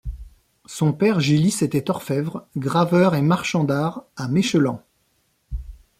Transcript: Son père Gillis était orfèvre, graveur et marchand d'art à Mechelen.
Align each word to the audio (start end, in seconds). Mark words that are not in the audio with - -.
Son 0.65 0.93
père 0.93 1.19
Gillis 1.19 1.57
était 1.61 1.91
orfèvre, 1.91 2.47
graveur 2.57 3.13
et 3.13 3.21
marchand 3.21 3.63
d'art 3.63 4.03
à 4.17 4.27
Mechelen. 4.27 4.79